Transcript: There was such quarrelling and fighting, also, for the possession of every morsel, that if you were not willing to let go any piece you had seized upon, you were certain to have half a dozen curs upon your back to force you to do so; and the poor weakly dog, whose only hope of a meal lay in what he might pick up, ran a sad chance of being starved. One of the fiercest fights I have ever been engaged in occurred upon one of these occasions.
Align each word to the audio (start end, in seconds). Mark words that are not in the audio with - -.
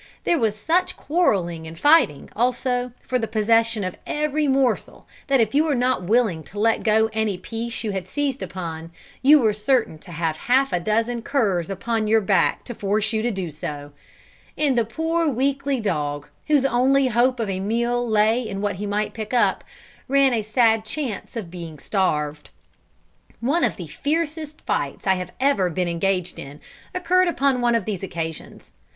There 0.23 0.39
was 0.39 0.55
such 0.55 0.97
quarrelling 0.97 1.67
and 1.67 1.77
fighting, 1.77 2.31
also, 2.35 2.91
for 3.03 3.19
the 3.19 3.27
possession 3.27 3.83
of 3.83 3.97
every 4.07 4.47
morsel, 4.47 5.07
that 5.27 5.39
if 5.39 5.53
you 5.53 5.63
were 5.63 5.75
not 5.75 6.01
willing 6.01 6.41
to 6.45 6.57
let 6.59 6.81
go 6.81 7.11
any 7.13 7.37
piece 7.37 7.83
you 7.83 7.91
had 7.91 8.07
seized 8.07 8.41
upon, 8.41 8.89
you 9.21 9.37
were 9.37 9.53
certain 9.53 9.99
to 9.99 10.11
have 10.11 10.37
half 10.37 10.73
a 10.73 10.79
dozen 10.79 11.21
curs 11.21 11.69
upon 11.69 12.07
your 12.07 12.19
back 12.19 12.63
to 12.63 12.73
force 12.73 13.13
you 13.13 13.21
to 13.21 13.29
do 13.29 13.51
so; 13.51 13.91
and 14.57 14.75
the 14.75 14.85
poor 14.85 15.27
weakly 15.27 15.79
dog, 15.79 16.27
whose 16.47 16.65
only 16.65 17.05
hope 17.09 17.39
of 17.39 17.47
a 17.47 17.59
meal 17.59 18.03
lay 18.03 18.41
in 18.41 18.59
what 18.59 18.77
he 18.77 18.87
might 18.87 19.13
pick 19.13 19.35
up, 19.35 19.63
ran 20.07 20.33
a 20.33 20.41
sad 20.41 20.83
chance 20.83 21.35
of 21.35 21.51
being 21.51 21.77
starved. 21.77 22.49
One 23.39 23.63
of 23.63 23.75
the 23.75 23.85
fiercest 23.85 24.61
fights 24.61 25.05
I 25.05 25.13
have 25.13 25.31
ever 25.39 25.69
been 25.69 25.87
engaged 25.87 26.39
in 26.39 26.59
occurred 26.91 27.27
upon 27.27 27.61
one 27.61 27.75
of 27.75 27.85
these 27.85 28.01
occasions. 28.01 28.73